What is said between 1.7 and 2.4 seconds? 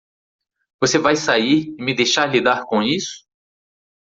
e me deixe